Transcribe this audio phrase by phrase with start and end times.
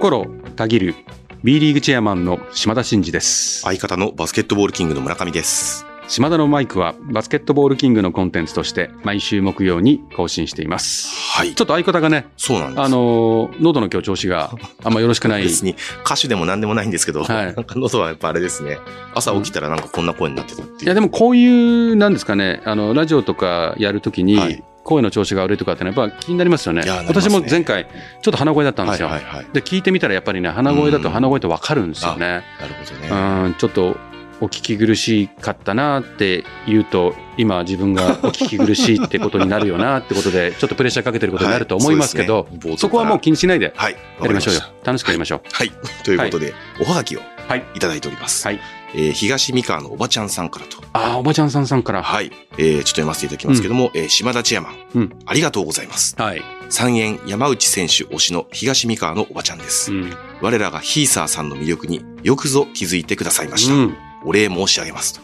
[0.00, 0.24] 心
[0.56, 0.94] たぎる
[1.44, 3.60] B リーグチェアマンの島田真二です。
[3.60, 5.84] 相方のバスケットボールキングの村上です。
[6.08, 11.14] 島田のマイクはバスケットボールキングのコンテンツとして毎週木曜に更新しています。
[11.38, 11.64] はいちょ。
[11.64, 12.80] っと相方がね、そうなんです。
[12.80, 14.50] あのー、喉の今日調子が
[14.82, 15.42] あんまよろしくない。
[15.42, 18.78] 別に歌手でも何でもないんですけど、はいなんか喉はやっぱあれですね。
[19.14, 20.84] 朝起きたらなんかこんな声になってたっていう。
[20.84, 26.82] いやでもこういう、なんですかね、あの、ラジオとかやるときに、はい声の調子が悪いとかってやっぱ気になりますよね。
[26.82, 29.08] ね私も前回、ちょっと鼻声だったんですよ。
[29.08, 29.46] はいはいはい。
[29.52, 32.42] で、聞いてみたらやっぱりね、鼻声だとうん鼻声ってわかるんですよね。
[32.60, 33.42] なるほどね。
[33.46, 33.96] うん、ちょっと
[34.40, 43.96] お聞き苦しかったなって言うと、今自分がお聞き苦しいってことになるよなってことで、 ちょっとプレッシャーかけてることになると思いますけど、はいそねそこはもう気にしないではい。
[44.20, 44.72] やりましょうよわか。
[44.84, 45.40] 楽しくやりましょう。
[45.40, 45.58] りました。
[45.58, 46.04] はい。
[46.04, 47.64] ということで、おはがきをはい。
[47.74, 48.46] いただいております。
[48.46, 48.60] はい。
[48.94, 50.78] えー東三河のおばちゃんさんからと。
[50.92, 52.02] ああ、おばちゃんさんさんから。
[52.02, 52.30] はい。
[52.58, 56.14] えーちょっと読ませていただきますけども、えー島田チェアマン、うんありがとうございます。
[56.18, 56.42] はい。
[56.68, 59.92] 三円山内選手推しの東三河のおばちゃんです。
[59.92, 60.12] うん。
[60.40, 63.74] 我らがヒーサーさんの魅力によくぞ気づいてくださいました。
[63.74, 63.96] うん。
[64.24, 65.20] お礼申し上げますと。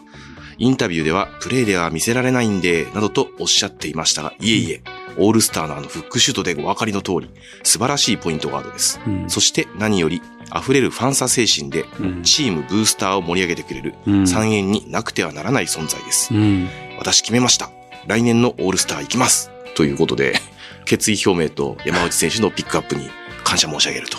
[0.59, 4.81] インタビューではプレーでは見せられないんで、などとおっしゃっていましたが、いえいえ、
[5.19, 7.31] オールスターのあのフックシュートでお分かりの通り、
[7.63, 8.99] 素晴らしいポイントガードです。
[9.07, 10.23] うんそして何より、
[10.55, 16.35] 溢れるファンサ精神で、うんチームブースターを盛り上げてくれる、うん三円になくてはならない存在です。
[16.35, 16.69] うん。
[16.99, 17.71] 私決めました。
[18.07, 19.51] 来年のオールスター行きます。
[19.75, 20.41] ということで、
[20.85, 23.11] 決意表明と山内選手のピックアップに
[23.45, 24.19] 感謝申し上げると。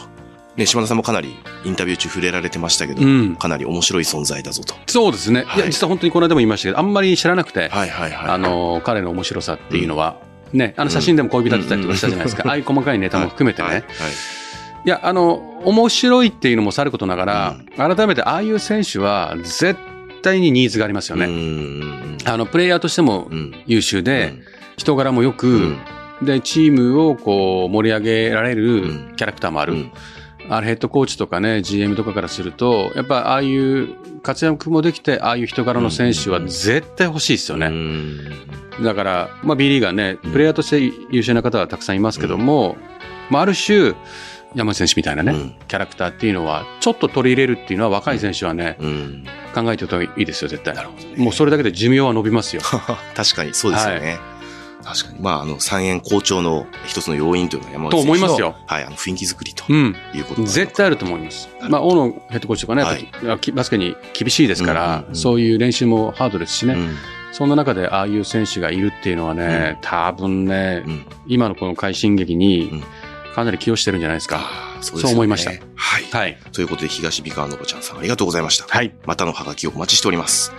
[0.58, 4.76] ね、島田さんもかなりインタビュー中触れられてましたけど、うんかなり面白い存在だぞと。
[4.88, 5.42] そうですね。
[5.42, 8.30] いや、はい実は本当にこの間も言いましたけど、あんまり知らなくて、はいはいはい。
[8.30, 10.18] あの、彼の面白さっていうのは、
[10.54, 12.44] ね、あの写真でも恋人立てたりとかしたじゃないですか。
[12.48, 13.68] ああいう細かいネタも含めてね。
[13.68, 13.84] はいはい
[14.86, 19.76] いや、あの、面白いっていうのもさることながら、改めてああいう選手は絶
[20.22, 21.26] 対にニーズがありますようね。
[21.28, 22.18] ん。
[22.26, 23.54] あの、プレイヤーとしてもうん。
[23.66, 24.34] 優秀で、
[24.78, 26.26] 人柄もよく、うん。
[26.26, 29.14] で、チームをこう盛り上げられうるん。
[29.16, 29.74] キャラクターもある。
[29.74, 29.92] うん。
[30.50, 33.90] あれヘッドコーチとかね、GM とかからすると、やっぱああいう
[34.24, 37.68] 活躍もできて、ああいう人柄の選手は絶対欲しいですよね。
[37.68, 38.84] うん。
[38.84, 42.78] だから、まあ B リーガーね、プレイヤーとして優秀な方はたくさんいますけども、
[43.30, 43.94] まあある種、
[44.56, 45.56] 山内選手みたいなね、うん。
[45.68, 49.26] キャラクターっていうのは、ちょっと取り入れるっていうのは若い選手はね、うん。
[49.54, 50.74] 考えておいた方がいいですよ、絶対。
[50.76, 51.24] なるほどね。
[51.24, 52.62] もうそれだけで寿命は伸びますよ。
[53.16, 54.18] 確かにそうですよね。
[54.88, 55.20] 確かに。
[55.20, 58.56] まあ、あの、三円好調の一つの要因というのは山内選手のと思いますよ。
[58.68, 59.96] はい、あの、雰囲気作りとうん。
[60.14, 61.50] いうことなのか絶対あると思います。
[61.70, 63.52] まあ、大野ヘッドコーチとかね、はい。
[63.52, 66.96] バスケに厳しいですから、うんうんうんそういう練習もハードですしね、うん。
[67.34, 71.06] そんな中でああいう選手がいるっていうのはね、多分ね、うん。
[71.28, 72.40] 今のこの快進撃うん。
[72.40, 72.84] に
[73.38, 74.50] かなり寄与してるんじゃないですか。
[74.82, 75.56] そうねそう思いましたは
[76.00, 76.04] い。
[76.06, 76.38] はい。
[76.54, 78.66] ということで、東三河のおばちゃんさん、ありがとうございました。
[78.68, 78.96] はい。
[79.06, 80.54] またのハガキをお待ちしております。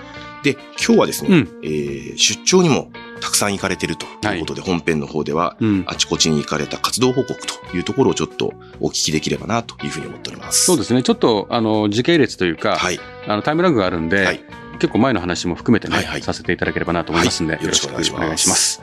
[0.44, 1.60] で、今日はですね、うん。
[1.64, 5.84] えー出張にもたくさん行かれてるということで、本編の方では、うん。
[5.88, 10.64] あちこちに行かれた活動報告というところをちょっとお聞きできればなというふうに思っております。。
[10.64, 11.02] そうですすね。
[11.02, 13.00] ちょっと、あの、時系列というか、はい。
[13.26, 14.44] あのタイムラグがあるんで、はい
[14.78, 18.04] 結構前の話も含めてね、はいはいさせていただければなと思いますんで、よろしくお願い
[18.38, 18.80] します。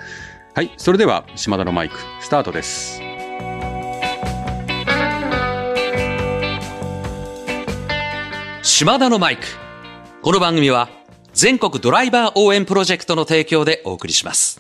[0.54, 0.74] はい。
[0.76, 3.15] それでは、島田のマイク、スタートです。
[8.78, 9.44] 島田のマイク。
[10.22, 10.90] この番組は
[11.32, 14.60] 全国ドライバー応援プロジェクトの提供でお送りします。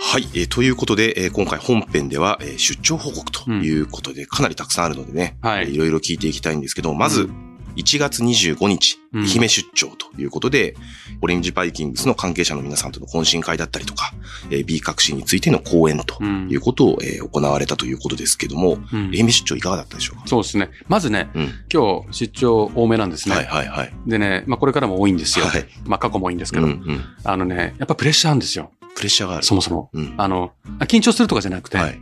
[0.00, 0.22] はい。
[0.34, 7.30] えーということで、えー今回本編では、えー出張報告ということで、かなりたくさんあるのでね、はいえーいろいろ聞いていきたいんですけど、まず、う
[7.76, 10.76] 1月25日、うん愛媛出張ということで、
[11.22, 14.12] オレンジバイキングスの関係者の皆さんとの懇親会だったりとか、
[14.50, 20.26] えー B 革新についての講演とうんいうことを、えー行われたということですけども、うん愛媛出張いかがだったでしょうか？
[20.26, 20.70] そうですね。
[20.88, 21.48] まずね、うん。
[21.72, 23.34] 今日出張多めなんですね。
[23.36, 23.92] はいはいはい。
[24.06, 25.46] でね、まあこれからも多いんですよ。
[25.46, 25.66] はい。
[25.86, 27.04] まあ過去も多いんですけど、うんうん。
[27.24, 28.70] あのね、やっぱプレッシャーあるんですよ。
[28.94, 29.44] プレッシャーがある。
[29.44, 29.90] そもそも。
[29.94, 30.14] うん。
[30.18, 31.98] あの、あ緊張するとかじゃなくて、はい。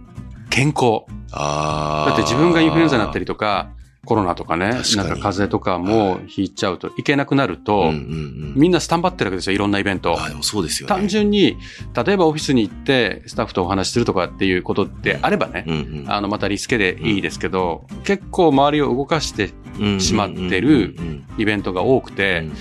[0.50, 1.02] 健康。
[1.32, 2.10] ああ。
[2.10, 3.70] だって自分がインフルエンザになったりとか、
[4.04, 8.52] コロナとかね、なん確か風邪とかも引いちゃうといけなくなると、うんうんうん。
[8.55, 10.20] みんなスタンバってるわけですよ、いろんなイベント。
[10.20, 10.94] あでもそうですよね。
[10.94, 11.56] 単純に、
[12.05, 16.05] 例えばオフィスに行ってスタッフとお話しするとかっていうことであればね、うんうん。
[16.08, 19.50] あの、またリスケでいいですけど、結構周りを動かして
[19.99, 22.52] しまってるうんうんうんイベントが多くうてん、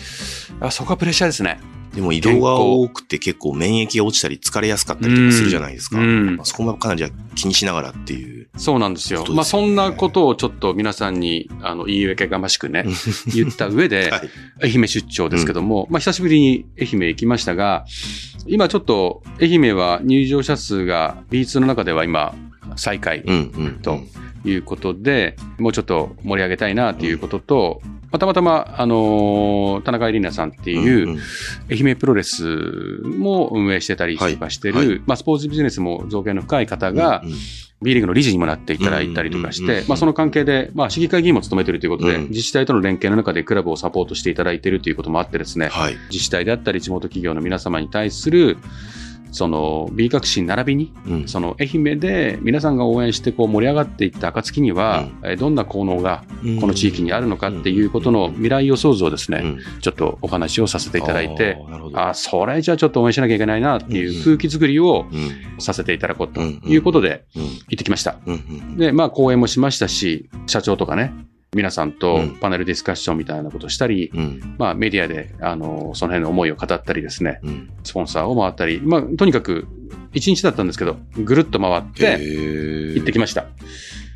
[0.60, 1.60] あそこはプレッシャーですね。
[1.94, 6.00] でも移動が多くて結構免疫が落ちたり疲れやすかったりとかするじゃないですか。
[6.00, 7.06] うんまあそこもかなり
[7.36, 8.50] 気にしながらっていう。
[8.58, 9.26] そうなんですよ。
[9.30, 12.86] まあそんなことをちょっと皆さんに、あの、言い訳がましくね、
[13.34, 14.30] 言った上で、 はい。
[14.64, 17.86] 愛媛出張ですけども、まあ久しぶりに愛媛行きましたが、
[18.48, 22.36] 今ちょっと愛媛は入場者数が B2 の中では今
[22.76, 23.80] 最下位うんうん。
[23.82, 24.02] と
[24.46, 27.82] いうことで、もうちょっと盛り上げたいなということと、
[28.14, 31.20] あたまたま、あのー田中エリナさんっていう、うんうん。
[31.72, 32.44] 愛媛プロレス
[33.04, 35.02] も運営してたりとかしてる、はいはい。
[35.08, 37.38] まあ、スポーツビジネスも造形の深い方が、うんうん。
[37.82, 42.30] B リーグの理事にもなっていただいたりとかしてまあ、その関係で、まあ、市議会議員も務めているということで、うん。
[42.30, 45.98] 自治体との連携の中でクラブをサポートしていただいているということもあってですね、はい。
[46.12, 48.58] 自治体であったり地元企業の皆様に対する、
[49.34, 51.28] その B 革新並びに、うん。
[51.28, 56.24] その愛媛で皆さんが応援してこう盛り上がっていった暁には、えどんな効能が
[56.62, 59.82] この地域にあるのかっていうことの未来予想図をですね、うん。
[59.82, 61.58] ちょっとお話をさせていただいて、
[61.94, 65.60] あああ、それじゃあちょっと応援しなきゃいけないなっていう空気作りをうん。
[65.60, 66.62] させていただこうとうん。
[66.64, 67.44] いうことでうん。
[67.44, 68.18] 行ってきました。
[68.28, 68.36] うん。
[68.36, 68.78] うん。
[68.78, 71.12] で、まあ講演もしましたし、社長とかね、
[71.54, 72.36] 皆さんとうん。
[72.36, 74.56] パネルディスカッションみたいなことをしたり、うん。
[74.58, 77.70] まあメディアで、あの、その辺の思いを語ったりですね、うん。
[77.84, 79.68] スポンサーを回ったり、まあとにかく
[80.14, 82.20] 一日だったんですけど、ぐるっと回って
[82.94, 83.46] 行ってきました。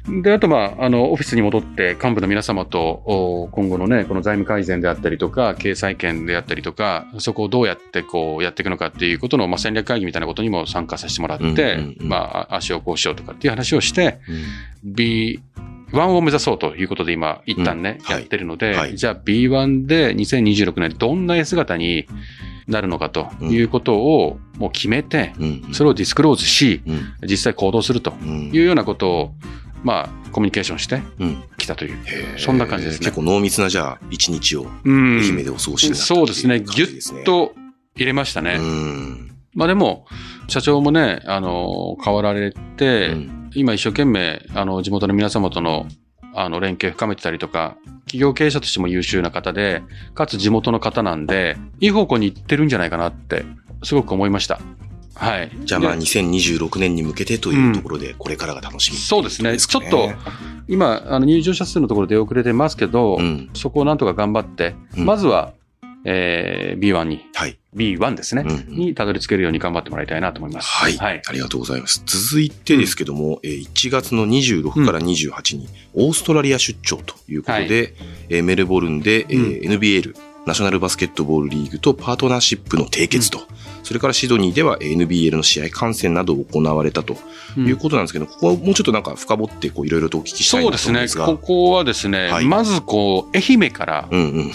[0.09, 14.19] で、あと、まあ、あの、オフィスに戻って、幹部の皆様と、お今後のね、この財務改善であったりとか、経済圏であったりとか、そこをどうやってこう、やっていくのかっていうことの、まあ、戦略会議みたいなことにも参加させてもらって、まあ、足をこうしようとかっていう話をして、
[14.85, 14.93] うん
[15.91, 18.05] B1 を目指そうということで今、一旦ね、うん。
[18.05, 18.15] はい。
[18.19, 18.95] やってるので、はい。
[18.95, 22.07] じゃあ B1 で2026年どんな姿に
[22.67, 25.69] なるのかということをもう決めて、うん。
[25.73, 27.13] それをディスクローズし、うん。
[27.27, 29.35] 実際行動するとうんいうようなことを、
[29.83, 31.43] まあ、コミュニケーションしてうん。
[31.57, 31.97] きたという。
[32.05, 32.39] へー。
[32.39, 33.05] そんな感じですね。
[33.05, 35.19] 結構濃密なじゃあ一日をうん。
[35.19, 36.59] 愛媛でお過ごしになったっていそうですね。
[36.61, 37.53] 感ぎゅっと
[37.95, 38.55] 入れましたね。
[38.59, 40.05] うんまあでも、
[40.47, 45.87] 社長もね、あの、変わられて、うん今一生懸命、あの、地元の皆様との、
[46.35, 49.81] あの、連携深めてたりとか、企業経営者としても優秀な方で、
[50.13, 53.45] かつ地元の方なんで、いい方向に行ってるんじゃないかなって、
[53.83, 54.59] すごく思いました。
[55.15, 55.49] はい。
[55.63, 59.57] じゃあまあで2026年に向けてというところでこれからが楽しみそうですね。
[59.57, 60.11] ちょっと
[60.67, 65.53] 今、あの、入場者数のところで出遅れてますけど、うんそこをなんとか頑張って、うんまずは、
[66.05, 67.57] えー B1 に、はい。
[67.75, 70.67] B1 ですね、うんうんにたどり着けるように頑張ってもらいたいなと思います。
[70.67, 70.97] はい。
[70.97, 71.21] はい。
[71.27, 72.01] ありがとうございます。
[72.05, 77.93] 続いてですけども、えー1月の26から28にオーストラリア出張ということで、
[78.29, 80.15] えーメルボルンで、えー NBL、
[80.47, 83.41] ナショナルバスケットボールリーグとパートナーシップの締結と、
[83.83, 87.17] それからシドニーでは NBL の試合観戦などを行われたと
[87.57, 90.93] うんいうことなんですけど、ここはもうちょっとなんか深掘ってこういろいろとお聞きしたいなそうですね。
[90.93, 91.25] と思うんですが。
[91.25, 94.51] ここはですね、はいまずこう、愛媛からうんうん。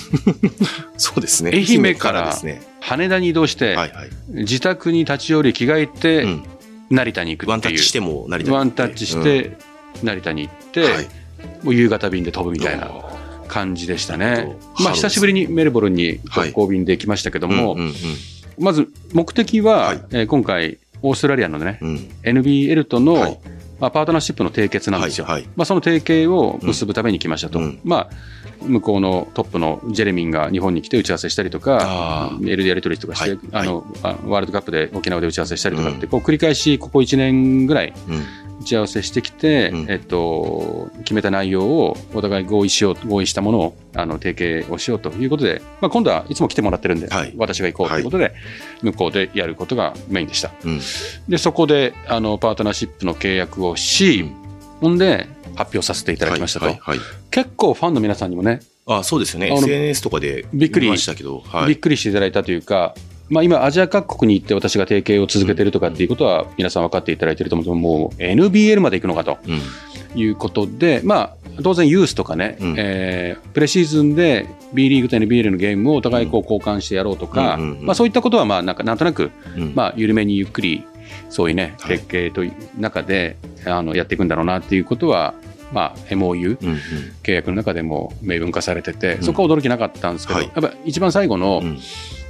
[0.96, 1.50] そうですね。
[1.52, 2.62] 愛媛からですね。
[2.80, 4.10] 羽田に移動して、はいはい。
[4.28, 6.42] 自宅に立ち寄り着替えて、うん
[6.90, 7.50] 成田に行くっていう。
[7.52, 9.56] ワンタッチしても成田にワンタッチして、
[10.02, 11.08] 成田に行って、はい。
[11.62, 12.90] もう夕方便で飛ぶみたいな
[13.52, 14.56] 感じでしたね。
[14.82, 17.76] まあ、久しぶりにメルボルンにはい直行便で来ましたけども、
[18.58, 21.96] まず目的は、はいえー今回、オーストラリアのね、うん。
[22.22, 23.38] NBL との、はい
[23.78, 25.26] まあ、パートナーシップの締結なんですよ。
[25.56, 27.58] まあ、その提携を結ぶために来ましたと。
[27.58, 28.10] うんまあ、
[28.66, 33.38] 向こうのトップのジェレミンが日本に来て打ち合わせしたりとかメールでやり取りとかして、はい。
[33.52, 36.08] あの、あワールドカップで沖縄で打ち合わせしたりとかって、うん。
[36.08, 38.24] こう繰り返しここ1年ぐらいうん。
[38.60, 39.90] 打ち合わせしてきて、うん。
[39.90, 47.34] えっと、決めた内容をお互い合意しよう、合意したものを、あの、提携をしようということで、まあ、今度はいつも来てもらってるんで、はい。
[47.36, 48.34] 私が行こうということで、
[48.82, 50.52] 向こうでやることがメインでした。
[50.64, 50.80] うん。
[51.28, 54.41] で、そこで、あの、パートナーシップの契約をし、うん
[54.82, 56.66] ほんで、発表させていただきましたと。
[56.66, 57.06] はいはいはい。
[57.30, 59.52] 結構ファンの皆さんにもね、あ、そうですよね。
[59.52, 61.68] SNS とかでびっくり見ましたけど、はい。
[61.68, 62.94] びっくりしていただいたというか、
[63.28, 69.60] まあ今、アジア各国に行って私が提携を続けてるとかっていうことは皆さん分かっていただいてると思うんですけど、もう NBL まで行くのかとうん。
[70.14, 79.72] いうことで、まあ、当然ユースとかね、うんえープレシーズンで B リーグと NBL のゲームをお互いこう交換してやろうとか、うんうんうんまあそういったことはまあなんかなんとなく、うん。
[79.74, 80.84] まあ緩めにゆっくり、
[81.32, 85.34] そういうね、はい提携という中で、あのやっていくんだろうなっていうことは、
[85.72, 86.78] まあ MOU、うんうん。
[87.22, 91.78] 契約の中でも明文化されてて、んそこは驚きなかったんですけど、はいやっぱ一番最後のうん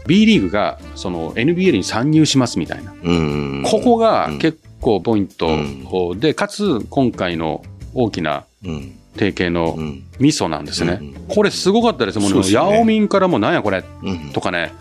[0.06, 3.62] B リーグがその NBL に参入しますみたいな、うん。
[3.66, 8.92] ここがうん結構ポイントで、かつ今回の大きなうん。
[9.16, 10.04] 提携のうん。
[10.20, 10.98] ミソなんですね。
[11.00, 12.18] うんこれすごかったです。
[12.20, 14.30] もうヤオミンからもなんやこれうん。
[14.32, 14.72] とかね、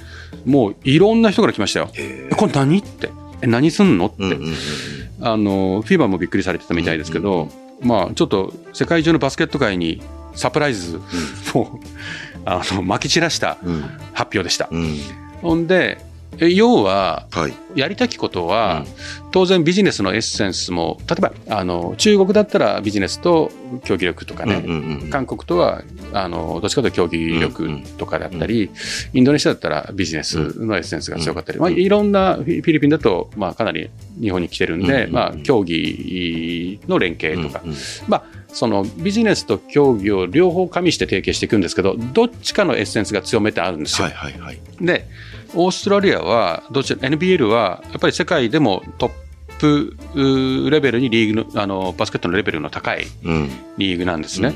[0.45, 1.89] もういろんな人から来ましたよ。
[1.93, 3.09] へえこれ何って。
[3.41, 4.07] え、何すんの？
[4.07, 4.37] って。
[5.21, 7.49] あの、フィーバーもびっくりされてたみたいですけど、
[7.81, 10.01] まあちょっと世界中のバスケット界に
[10.35, 10.99] サプライズ
[11.53, 11.79] を、
[12.45, 13.81] あの、撒き散らしたうん。
[14.13, 14.67] 発表でした。
[14.71, 14.95] うん。
[15.41, 15.99] ほんで、
[16.37, 17.53] 要は、はい。
[17.75, 18.85] やりたきことは、
[19.31, 23.51] 当然ビジネスのエッセンスも、例えば、あの、中国だったらビジネスと
[23.83, 24.65] 競技力とかね、
[25.09, 25.83] 韓国とは、
[26.13, 28.71] あの、どっちかというと競技力とかだったり、
[29.13, 37.61] インドネシアだったらビジネスのエッセンスが強かったり、まあ、いろんな、フィリピンだと、まあ、かなり日本に来てるんで、うんまあ、競技の連携とか、
[38.07, 38.23] まあ、
[38.53, 44.07] そのビジネスと競技を両方加味して提携していくんですけど、どっちかのエッセンスが強めてあるんですよ。
[44.07, 44.59] はいはいはい。
[44.81, 45.07] で、
[45.53, 49.11] オーストラリアは、どちら、NBL は、やっぱり世界でもトッ
[49.59, 53.49] プレベルにリーグの、あの、バスケットのレベルの高いうん。
[53.77, 54.55] リーグなんですね。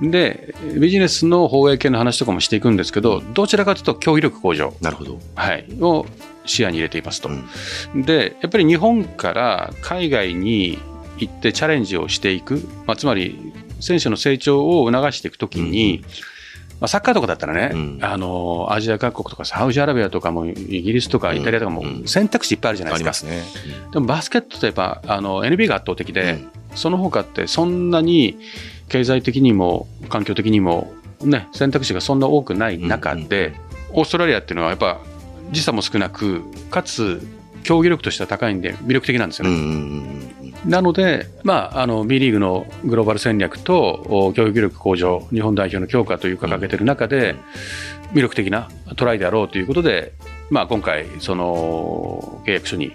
[0.00, 5.18] で、ビジネスの放映権の話とかもしていくんですけど、どちらかというと競技力向上、なるほど。
[5.34, 6.06] はい、を
[6.46, 7.28] 視野に入れていますと。
[7.28, 7.32] う
[7.98, 10.78] んで、やっぱり日本から海外に
[11.18, 16.04] 行ってチャレンジをしていく、まあ、つまり選手の成長を促していくときに、
[16.82, 17.98] まあ、サッカーとかだったらね、うん。
[18.02, 22.08] あのアジア各国とかサウジアラビアとかもイギリスとかイタリアとかもうん。
[22.08, 23.28] 選択肢いっぱいあるじゃないですか。
[23.28, 23.90] ありますね。
[23.92, 26.50] でもバスケットといえばあの NBA が圧倒的で、うん。
[26.74, 28.36] その他ってそんなに
[28.88, 33.54] 経済的にも環境的にも、ね、選択肢がそんな多くない中で、
[33.90, 34.98] オーストラリアっていうのはやっぱ
[35.52, 37.24] 時差も少なくかつ
[37.62, 40.41] 競技力としては高いんで魅力的なんですよね。
[40.64, 47.36] なので、まあ、あの B リーグのグローバル戦略とお競技力向上日本代表の強化という掲げてる中で、
[48.12, 50.12] 魅力的なトライであろうということで、
[50.50, 52.94] まあ、今回その契約書に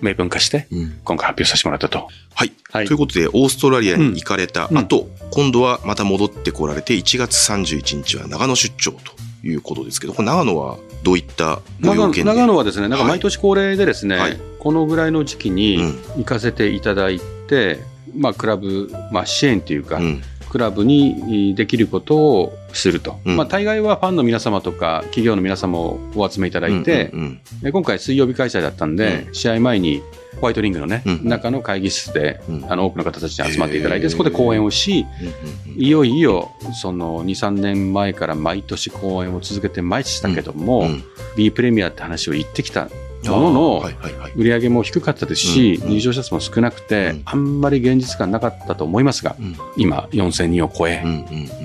[0.00, 1.00] 明文化してうん。
[1.04, 2.08] 今回発表させてもらったと。
[2.34, 2.52] はい。
[2.72, 2.86] はい。
[2.86, 4.78] ということで、オーストラリアに行かれたうん。
[4.78, 8.98] 後、今度はまた戻ってこられて、1月31日は長野出張と
[9.44, 12.34] いうことですけど、これ長野はどういったご長用件で？
[12.34, 13.12] 長野はですね、なんかはい。
[13.12, 14.38] 毎年恒例でですね、はい。
[14.58, 15.98] このぐらいの時期にうん。
[16.18, 17.78] 行かせていただいて、
[18.16, 23.36] まあ、クラブ、まあ、支援というか、うんクラブにできることをすると、うん。
[23.36, 30.02] まあ、大概はファンの皆様とか企業の皆様をお集めいただいて、うんうんで今回水曜日開催だったんで、試合前に
[30.40, 32.72] ホワイトリングのね、うん中の会議室で、うん。
[32.72, 35.26] あの多くの方たちに集まっていただいて、そこで講演をし、うん
[35.72, 36.50] うんいよいよ
[36.80, 41.04] その2、3年前から毎年講演を続けてまいしたけども、うん。
[41.36, 42.88] B プレミアって話を言ってきた
[43.28, 43.90] ものの。
[44.36, 47.22] 売り上げも低かったですし、入場者数も少なくて、うん。
[47.24, 49.56] あんまり現実感なかったと思いますが、うん。
[49.76, 51.20] 今4000人を超え、うんうんう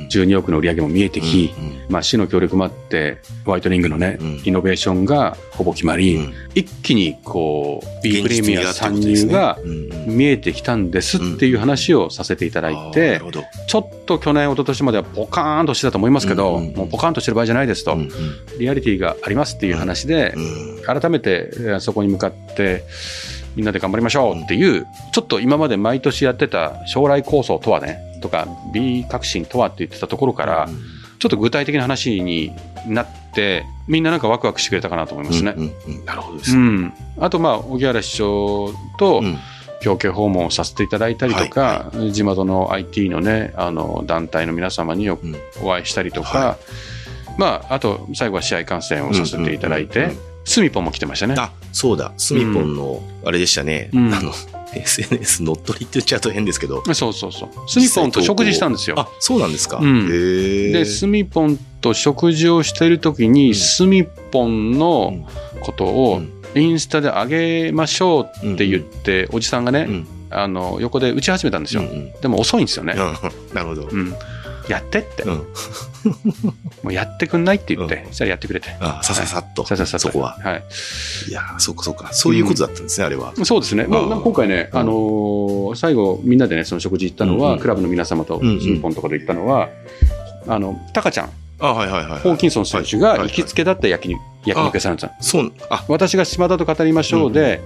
[0.05, 0.07] ん。
[0.07, 1.53] 12億の売り上げも見えてき、
[1.93, 4.41] まあ、市の協力もあって、ホワイトニングのね、うん。
[4.43, 6.33] イノベーションがほぼ決まり、うん。
[6.55, 9.59] 一気にこう、B プレミア参入が
[10.07, 13.43] 見えてきたんですっていう話をさせていただいなてる、ほど。
[13.67, 16.75] ちょっと去年、一昨年まではポカーンとしてたと思いますけど、うんうん。
[16.75, 18.09] もうポカーンとしてる場合じゃないですと、うんうん。
[18.59, 22.83] リアリティがありますっていう話で、うん改めてえーそこに向かって、
[23.55, 30.69] みんなで頑張りましょうっていう、ちょっと今まで毎年やってた将来構想とはね、とか B 革新とはって言ってたところから、
[31.23, 32.51] ちょっと具体的な話に
[32.85, 35.53] なって、みんななんかワクワクしてくれたかなと思いますね。
[35.55, 36.57] うんうんうんなるほどでうす。
[36.57, 36.93] ん。
[37.17, 39.39] あと、まあ、荻原市長とうん
[39.85, 46.57] 表敬訪問をさせていただいたりとか、地元の IT のね、あの、団体の皆様にようんお会いしたりとか、は
[47.37, 51.35] まあ、あと、最後は試合観戦をさせていただいてうんうんうんうん、スミポンも来てましたね。
[51.37, 52.13] あ、そうだ。
[52.17, 53.89] スミポンの、あれでしたね。
[53.93, 54.31] うんあの、
[54.75, 56.83] SNS 乗っ取りって言っちゃうと変ですけど。
[56.93, 57.49] そうそうそう。
[57.67, 58.99] スミポンと食事したんですよ。
[58.99, 59.77] あ、そうなんですか。
[59.77, 60.09] うん。
[60.09, 65.27] で、スミポンと食事をしているときに、うんスミポンの
[65.61, 67.25] ことうをんインスタで上
[67.67, 71.83] げましょうって言って、おじさんがね、うんあの、横で打ち始めたんですよ。
[71.83, 72.95] うんうんでも遅いんですよね。
[72.97, 73.13] うん
[73.53, 73.87] なるほど。
[73.91, 74.13] うん。
[74.67, 75.23] やってって。
[75.23, 75.33] うん。
[76.83, 78.69] もうやってくんないって言って、うんそしたらやってくれて。
[78.79, 79.65] あ、さささっと。
[79.65, 80.37] さささっとそこは。
[80.41, 80.63] はい。
[81.29, 82.09] いやー、そうかそうか。
[82.13, 83.33] そういうことだったんですね、あれは。
[83.43, 83.85] そうですね。
[83.87, 89.69] まあ、今回ね、うんあのー最後、みんなでね、その食事行ったのは、うんうんクラブの皆様と、うんうんスミポンとかで行ったのは、
[90.47, 91.29] あの、タカちゃん、
[91.59, 92.19] あ、はいはいはい。
[92.19, 95.43] ホーキンソン選手が行きつけだった焼肉、焼肉屋さんなんですよ。
[95.43, 97.61] そう、あ、私が島田と語りましょうで、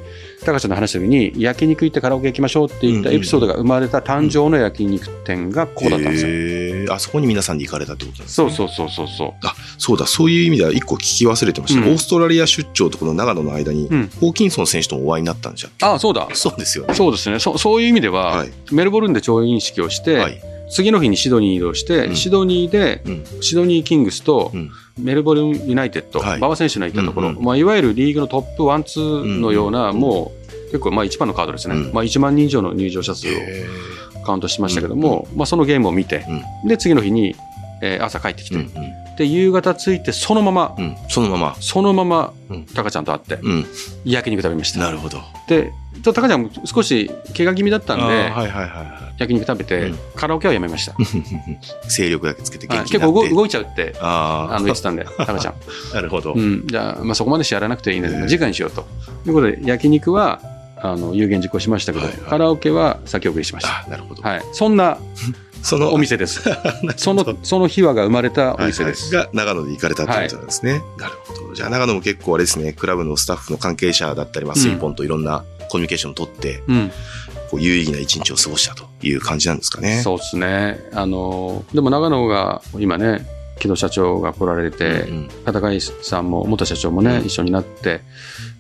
[0.46, 6.30] タカちゃんの話した時に、焼肉行ってカラオケ行きましょうって言ったエピソードが生まれた誕生の焼肉店がここだったんですよ。
[6.30, 8.50] へーあそこに皆さんで行かれたってことなんですね。
[8.52, 9.34] そうそうそうそうそう。
[9.46, 11.82] あ、そうだ、そういう意味では一個聞き忘れてました。
[11.82, 15.90] うんオーストラリア出張とこの長野の間に、うんホーキンソン選手ともお会いになったんじゃん。
[15.90, 16.28] ああ、そうだ。
[16.34, 16.94] そうですよね。
[16.94, 17.40] そうですね。
[17.40, 20.42] そそういう意味では、はいメルボルンで調印式をして、はい。
[20.70, 23.24] 次の日にシドニーに移動して、うんシドニーでうん。
[23.42, 33.66] シドニーキングスとうんメルボルンユナイテッド、はい馬場選手のいたところ、うんうんまあ、いわゆるリーグのトップワン、ツーのような、うんもう結構まあ一番のカードですね、うんまあ、1万人以上の入場者数をへ
[34.28, 36.26] カウントしましたけども、まあ、そのゲームを見て、
[36.66, 37.36] で次の日に、
[37.82, 38.58] えー朝帰ってきて、
[39.18, 40.76] で夕方着いてそのまま。
[41.10, 41.56] そのまま。
[41.60, 43.66] そのままうんタカちゃんと会ってうん。
[44.06, 44.80] 焼肉食べました。
[44.80, 45.20] なるほど。
[45.48, 50.92] でちょっとタカちゃんも少し怪我気味だったんで、はいはいはいは焼肉食べて、うんカラオケはやめました。
[50.94, 50.96] い。
[51.90, 53.14] 勢力だけつけてはい元気になって。
[53.16, 55.54] 結構動動いちゃうって、ああの言ってたんで、 高ちゃん。
[55.92, 56.34] あ、なるほど。
[56.34, 58.86] うん、じゃあ、まあ、そこまでしやらなくていいので、ええ次回にしようと。
[59.24, 60.40] ということで、焼肉は、
[60.82, 63.84] あの、有言実行しましたけど、はいはいカラオケは先送りしました。
[63.86, 64.22] あ、なるほど。
[64.22, 64.42] はい。
[64.54, 64.98] そんな
[65.64, 66.42] そのお店です。
[66.98, 69.16] その、その秘話が生まれたお店です。
[69.16, 70.82] はいはいが長野で行かれたということなんですね。
[70.98, 71.54] なるほど。
[71.56, 76.92] じゃあ長野も結構あれですね、クラブのスタッフの関係者だったり、まあ、うんスイポンといろんなコミュニケーションを取って、うん。
[77.50, 80.02] こう有意義な一日を過ごしたという感じなんですかね。
[80.04, 80.80] そうですね。
[80.94, 83.26] あの、でも長野が今ね、
[83.60, 88.02] 木戸社長が来られて、うん片貝さんも元社長もね、うん一緒になって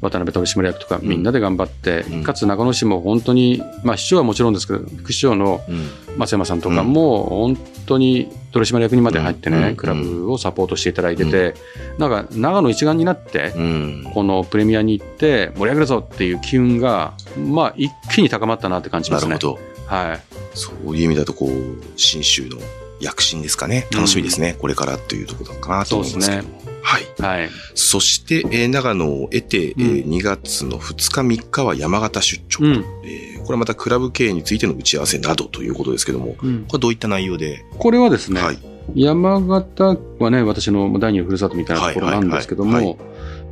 [0.01, 11.53] 渡辺取締役とかみんなで頑張って、うんかつ長野市も本当に、まあ、市長はもちろんですけど副市長のうん松山さんとかも本当に取締役にまで入ってね、うんクラブをサポートしていただいてて、
[11.99, 19.33] なんか長野一丸になって、うんこのプレミアに行って盛り上げるぞっていう機運が、まあ、一気に高まったなって感じますね。
[19.33, 19.59] なるほど。
[19.85, 20.19] はい。
[20.55, 21.51] そういう意味だと、こう、
[21.95, 22.57] 新州の
[22.99, 23.87] 躍進ですかね。
[23.91, 24.55] 楽しみですね。
[24.59, 26.66] これからというところかなと思いますけども。
[26.87, 27.03] はい。
[27.19, 27.49] はい。
[27.75, 32.63] そして、えー長野を得て、えーうん2月の2日3日は山形出張。
[32.63, 32.85] うん。
[33.03, 38.57] えーこれはまたクラブ経営についての打ち合わせなどということですけども、うんこれどういった内容で、これはですね、はい。
[38.95, 42.97] 山形はね、私の第二のふるさとみたいなところなんですけども、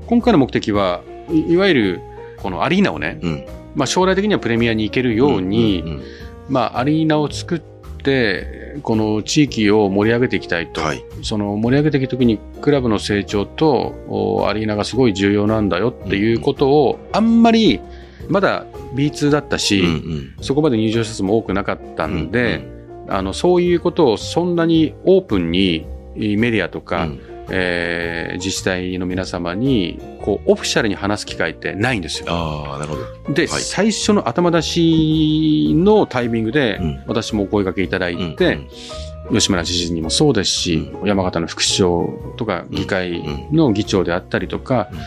[0.08, 2.02] 今回の目的はい、いわゆる
[2.38, 3.46] このアリーナをね、うん。
[3.76, 6.04] まあ、将来的にはプレミアに行けるように、んんん
[6.48, 7.75] まあ、アリーナを作って、
[8.84, 10.82] この地域を盛り上げていきたいと。
[10.82, 11.04] はい。
[11.24, 17.80] その盛り上げていくときにクラブの成長とおアリーナがすごい重要なんだよっていうことを、あんまり
[18.28, 22.62] まだ B2 だったし、うんうんそこまで入場者数も多くなかったんで、
[23.08, 25.86] あのそういうことをそんなにオープンに
[26.16, 32.28] メディアとか、うんえー自治体の皆様にこうオフィシャルに話す機会ってないんですよ。
[32.30, 32.98] ああ、なるほ
[33.28, 33.34] ど。
[33.34, 33.62] で、はい。
[33.62, 37.04] 最初の頭出しのタイミングでうん。
[37.08, 38.68] 私もお声掛けいただいて、うん
[39.34, 45.00] 吉村知事にもそうですし、山形の副市長とか議会の議長であったりとか、うん。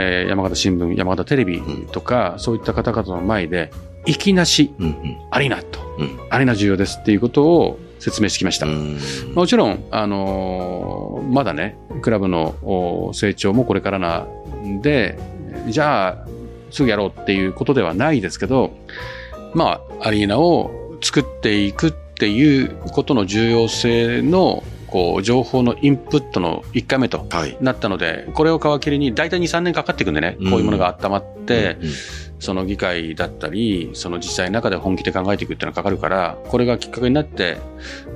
[0.00, 1.60] えー山形新聞、山形テレビ
[1.92, 3.70] とか、そういった方々の前で、
[4.06, 5.16] いきなしうんうん。
[5.30, 6.18] アリーナと、うん。
[6.30, 8.66] アリーナ重要ですっていうことを説明してきました。
[8.66, 8.98] うん
[9.34, 14.26] もちろん、あのーまだね、クラブのお成長もこれからな
[14.64, 15.18] んで、
[15.68, 16.28] じゃあ、
[16.70, 18.72] すぐやろうっていうことではないですけど、
[19.54, 20.70] まあ、アリーナを
[21.02, 27.56] 作っていくっていうことの重要性の、こう、情報のインプットの1回目とはい。
[27.60, 31.90] なったので、これを皮切りに大体2、3年かかっていくんでね、こういうものが温まって、うん
[32.38, 37.58] その議会だったり、その自治体の中で本気で考えていくっていうのがかかるから、これがきっかけになって、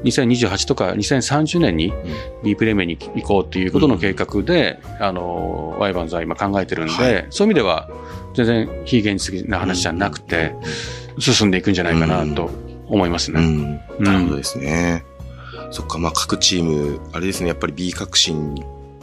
[0.04, 1.92] 2028とか2030年に
[2.44, 7.90] B プレミアに行こうっていうことの計画で、あの、ワイバンズは今考えてるんで、はいそういう意味では、
[8.34, 10.54] 全然非現実的な話じゃなくて、
[11.18, 12.50] 進んでいくんじゃないかなと
[12.86, 13.40] 思いますね。
[13.40, 13.80] うん。
[13.98, 15.04] なるほどですね。
[15.70, 18.54] そっか、まあ各チーム、あれですね、やっぱり B 革新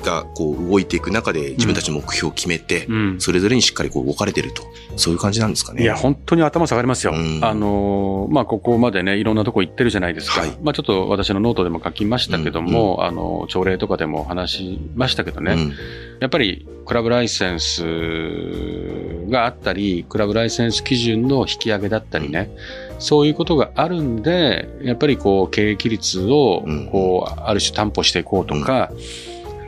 [0.03, 3.21] がこう動いていく中で自分たちの目標を決めて、うん。
[3.21, 4.63] それぞれにしっかりこう動かれてると。
[4.95, 5.83] そういう感じなんですかね。
[5.83, 7.13] いや、本当に頭下がりますよ。
[7.13, 7.39] うん。
[7.43, 10.41] あのーまあ、ここまでね、いろんなとこ行ってるじゃないですか。
[10.41, 10.57] はい。
[10.61, 15.73] まあ、ちょっと私のノートでも書きましたけども、あの、朝礼とかでも話しましたけどね、うん。
[16.19, 17.83] やっぱりクラブライセンス
[19.29, 22.49] があったり、クラブライセンス基準の引き上げだったりね、
[22.99, 28.91] そういうことがあるんで、やっぱりこう、経営規律をうん、こう、ある種担保していこうとか、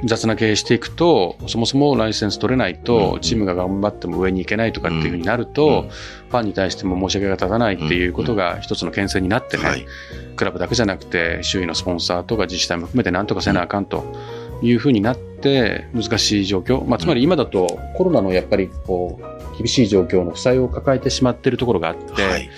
[0.04, 5.90] 雑な経営していくと、そもそもライセンス取れないと、うんチームが頑張っても上に行けないとかっていうふうになると、
[6.30, 9.86] ファンに対しても申し訳が立たないっていうことが一つの牽制になってね、はい。
[10.36, 14.04] クラブだけじゃなくて、周囲のスポンサーとか自治体も含めてなんとかせなあかんと
[14.62, 16.84] いうふうになって、難しい状況。
[16.86, 22.50] まあ、つまり今だとコロナのやっぱりこう、厳しい状況の負債を抱えてしまっているところがあって、はい。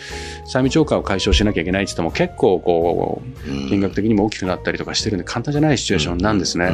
[0.46, 6.70] 債務超過を解消しなきゃいけないって言っても結構こう、うん金額的にも大きくなったりとかしてるんで簡単じゃないシチュエーションなんですね。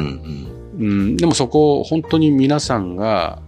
[1.16, 3.42] でもそこを本当に皆さんが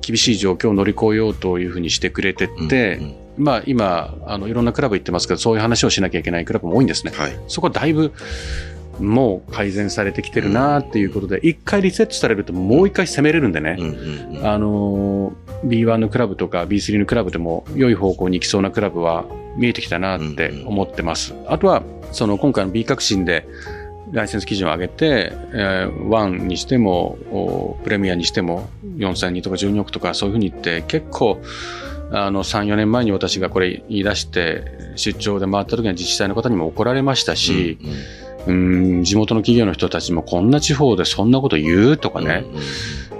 [0.00, 7.12] 厳しい状況を乗り越えようというふうにしてくれてうんて、うんまあ今、あのいろんなクラブ行ってますけど、そういう話をしなきゃいけないクラブも多いんですね。
[7.14, 7.36] はい。
[7.48, 8.12] そこはだいぶ
[9.00, 19.24] もう改善されてきてるなっていうことで、一回リセットされるともう一回攻めれるんでね、うんうんうんあのー B1 のクラブとか B3 のクラブでも良い方向に行きそうなクラブは
[19.56, 21.34] 見えてきたなって思ってます。
[21.46, 23.46] あとは、その今回の B 革新で
[24.12, 31.40] ライセンス基準を上げて、えー、1にしても、おプレミアにしても4000人とか12億とかそういうふうに言って結構
[32.10, 37.78] あの3、4年前に私がこれ言い出して出張で回った時には自治体の方にも怒られましたし、
[38.46, 42.44] うん、地元の企業の人たちもこんな地方でそんなこと言うとかね、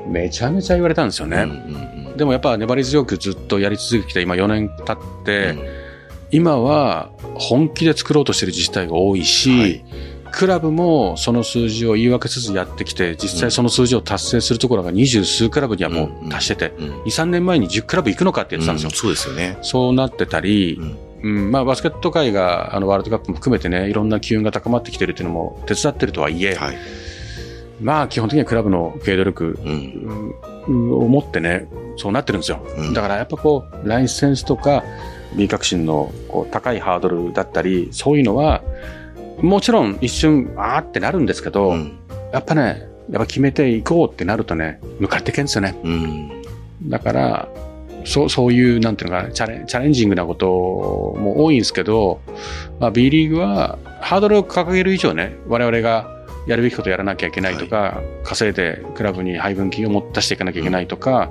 [0.06, 1.38] めちゃめちゃ言われたんですよね。
[1.38, 5.83] うんうんうんでもやっぱ粘り強くずっとやり続けて今4年経って、うん、
[6.34, 9.84] 今は本気で作ろうとしてる自治体が多いし、はい、
[10.32, 18.90] クラブもその数字を言い訳せずやってきて、実際その数字を達成するところが二十数クラブにはもう達してて、うんうん、2、3年前に10クラブ行くのかって言ってたんですよ。
[18.90, 19.58] そうですよね。
[19.62, 20.76] そうなってたり、
[21.22, 26.76] うん、まあ、バスケット界があのワールドカップも含めてね、いろんな機運が高まってきてるっていうのも手伝ってるとはいえ、はい、
[27.80, 29.58] まあ、基本的にはクラブの経営努力、
[30.66, 30.70] を
[31.06, 32.66] 持ってね、そうなってるんですよ。
[32.92, 34.82] だからやっぱこう、ライセンスとか、
[35.36, 38.62] B 革新のこう高いハードルだったり、そういうのは、
[39.40, 41.98] もちろん一瞬、あーってなるんですけど、うん、
[42.32, 45.76] やっぱね、やっぱ決めていこうってなるとね、向かっていけんですよね。
[45.82, 46.42] うん、
[46.86, 47.48] だから、
[48.04, 52.20] そう、そういう、なんていうのかチャレ、チャレンジングなことも多いんですけど、
[52.78, 56.08] まあ、B リーグは、ハードルを掲げる以上ね、我々が
[56.46, 61.30] やるべきことやらなきゃいけないとか、はい、稼いでクラブに配分金を持たしていかなきゃいけないとか、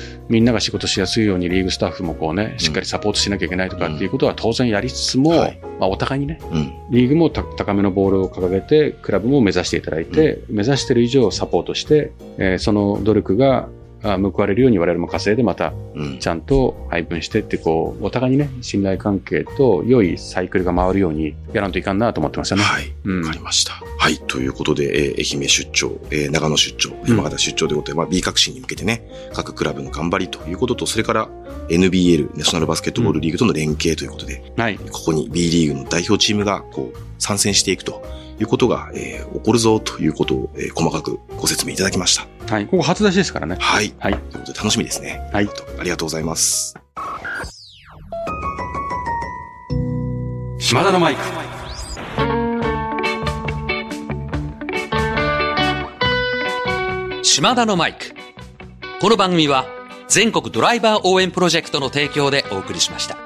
[0.00, 13.68] うんみんなが仕事しやすいようにリーグスタッフもこうね、しっかりサポートしなきゃいけないとかっていうことは当然やりつつも、はい、まあお互いにね、うん、リーグも高めのボールを掲げて、クラブも目指していただいて、うん、目指している以上サポートして、えー、その努力が
[14.06, 15.72] 報われるように我々も稼いでまた
[16.20, 22.62] ちゃんと配分してってこうお互いにね信頼関係と良いサイクルが回るようにやらんといかんなと思ってましたね。
[22.62, 23.72] はい、わ、うん、かりました。
[23.98, 31.28] はい、ということで、えー、愛媛出張、えー、長野出張、山形出張ということで、まあ B 革新に向けてね各クラブの頑張りということとそれから
[31.68, 38.02] NBL ナショナルバスケットボールリーグとの連携ということで、はい、ここに B リーグの代表チームがこう参戦していくと
[38.38, 42.26] いうことが、えー、起こるぞということを、えー、細かくご説明いただきました。
[42.52, 42.66] はい。
[42.66, 43.56] ここ初出しですからね。
[43.58, 43.94] はい。
[43.98, 44.12] はい。
[44.12, 45.28] ということで楽しみですね。
[45.32, 45.48] はい。
[45.78, 46.74] ありがとうございます。
[50.58, 51.20] 島田のマイク。
[57.22, 58.14] 島田のマイク。
[59.00, 59.66] この番組は
[60.08, 63.25] 全国ドライバー応援プロジェクトの提供でお送りしました。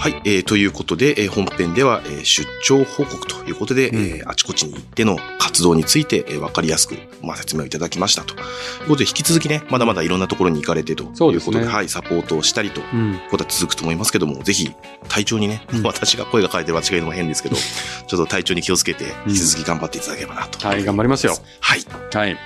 [0.00, 8.34] はい、えー、ということで、えー、本編では、えー、出張報告ということで、うん、えー、あちこちに行っての活動について、えー、わかりやすく、まあ、説明をいただきましたと。
[8.34, 8.44] とい
[8.86, 14.72] うことで、引き続きね、まだまだいろんなところに行かれてということで、でね、はい、サポートをしたりと、うん、ことは続くと思いますけども、ぜひ、
[15.10, 17.62] 体調にね、うん、私が声が変えて間違いのも変ですけど、 ちょ
[18.04, 21.36] っと体調に気をつけて、引き続き頑張っていただければなと、はい、頑張りますよ。
[21.60, 21.84] はい。
[22.14, 22.38] はい。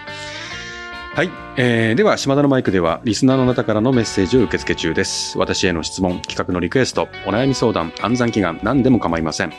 [1.14, 5.38] はい、えー、では島田のマイクではリスナーの方からのメッセージを受け付け中です。
[5.38, 9.52] 私への質問企画のリクエストお悩み相談暗算祈願何でも構いません、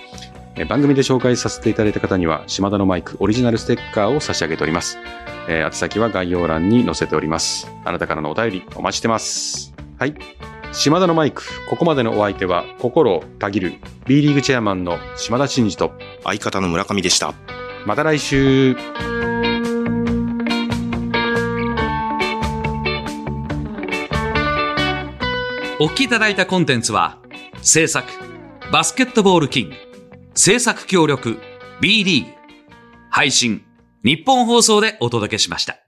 [0.58, 4.98] えー、番組で紹介させていただいた方には島田のマイクオリジナルステッカーを差し上げております、
[5.48, 7.72] えー、宛先は概要欄に載せております。
[7.86, 9.74] あなたからのお便りお待ちしてます。
[9.98, 10.16] はい。
[10.74, 15.94] 島田のマイクここまでのお相手は心をたぎる B リーグチェアマンの島田真二と
[16.26, 17.34] 相方の村上でした。
[17.86, 18.76] また来週
[25.78, 27.18] お聞きいただいたコンテンツは、
[27.62, 28.08] 制作、
[28.72, 29.76] バスケットボールキング、
[30.34, 31.38] 制作協力、
[31.82, 32.32] B リーグ、
[33.10, 33.62] 配信、
[34.02, 35.85] 日本放送でお届けしました。